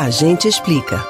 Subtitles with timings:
[0.00, 1.04] A gente explica.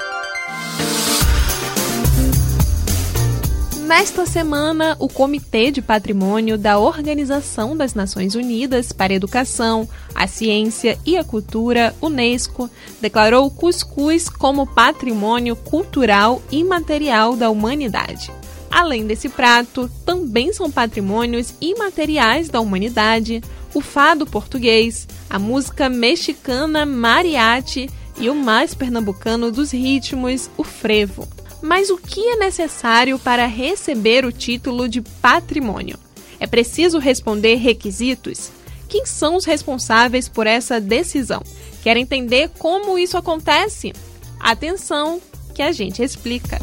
[3.86, 10.26] Nesta semana, o Comitê de Patrimônio da Organização das Nações Unidas para a Educação, a
[10.26, 18.32] Ciência e a Cultura, Unesco, declarou o cuscuz como patrimônio cultural imaterial da humanidade.
[18.70, 23.42] Além desse prato, também são patrimônios imateriais da humanidade
[23.74, 27.90] o fado português, a música mexicana mariachi
[28.20, 31.26] e o mais pernambucano dos ritmos, o frevo.
[31.62, 35.98] Mas o que é necessário para receber o título de patrimônio?
[36.38, 38.50] É preciso responder requisitos?
[38.88, 41.42] Quem são os responsáveis por essa decisão?
[41.82, 43.92] Quer entender como isso acontece?
[44.40, 45.20] Atenção,
[45.54, 46.58] que a gente explica.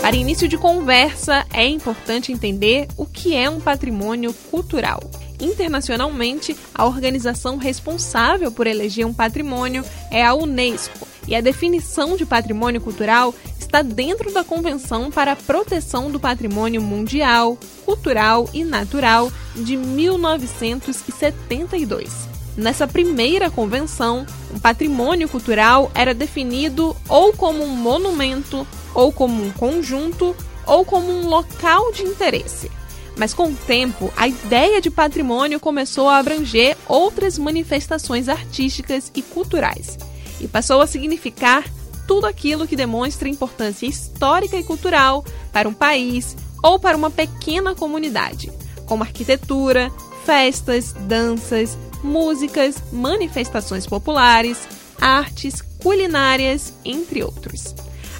[0.00, 5.00] Para início de conversa, é importante entender o que é um patrimônio cultural.
[5.42, 12.24] Internacionalmente, a organização responsável por eleger um patrimônio é a Unesco, e a definição de
[12.24, 19.32] patrimônio cultural está dentro da Convenção para a Proteção do Patrimônio Mundial, Cultural e Natural
[19.56, 22.30] de 1972.
[22.56, 29.50] Nessa primeira convenção, um patrimônio cultural era definido ou como um monumento ou como um
[29.50, 32.70] conjunto, ou como um local de interesse.
[33.16, 39.22] Mas com o tempo, a ideia de patrimônio começou a abranger outras manifestações artísticas e
[39.22, 39.98] culturais,
[40.40, 41.64] e passou a significar
[42.06, 47.74] tudo aquilo que demonstra importância histórica e cultural para um país ou para uma pequena
[47.74, 48.50] comunidade,
[48.86, 49.90] como arquitetura,
[50.24, 54.58] festas, danças, músicas, manifestações populares,
[55.00, 57.74] artes, culinárias, entre outros.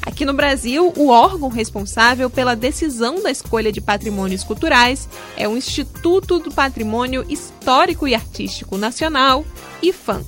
[0.04, 5.56] Aqui no Brasil, o órgão responsável pela decisão da escolha de patrimônios culturais é o
[5.56, 9.44] Instituto do Patrimônio Histórico e Artístico Nacional,
[9.82, 10.24] IFAM.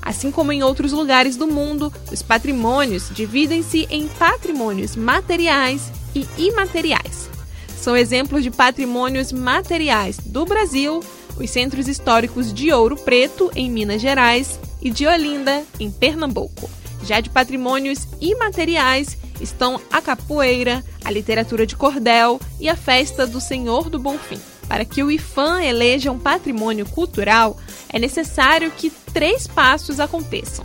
[0.00, 7.28] Assim como em outros lugares do mundo, os patrimônios dividem-se em patrimônios materiais e imateriais.
[7.76, 11.02] São exemplos de patrimônios materiais do Brasil
[11.38, 16.68] os centros históricos de Ouro Preto, em Minas Gerais, e de Olinda, em Pernambuco.
[17.02, 23.40] Já de patrimônios imateriais estão a capoeira, a literatura de cordel e a festa do
[23.40, 24.40] Senhor do Bonfim.
[24.68, 27.56] Para que o IFAM eleja um patrimônio cultural,
[27.88, 30.64] é necessário que três passos aconteçam.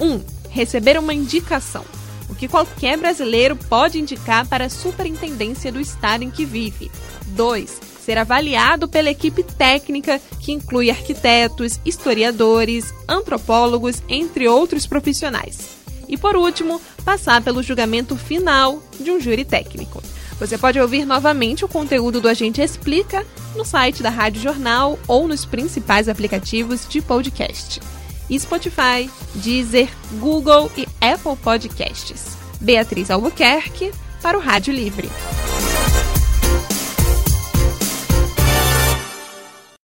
[0.00, 0.06] 1.
[0.06, 1.84] Um, receber uma indicação,
[2.28, 6.90] o que qualquer brasileiro pode indicar para a superintendência do estado em que vive.
[7.28, 15.76] 2 ser avaliado pela equipe técnica, que inclui arquitetos, historiadores, antropólogos, entre outros profissionais.
[16.08, 20.02] E por último, passar pelo julgamento final de um júri técnico.
[20.40, 25.28] Você pode ouvir novamente o conteúdo do Agente Explica no site da Rádio Jornal ou
[25.28, 27.78] nos principais aplicativos de podcast.
[28.32, 32.38] Spotify, Deezer, Google e Apple Podcasts.
[32.58, 33.92] Beatriz Albuquerque
[34.22, 35.10] para o Rádio Livre.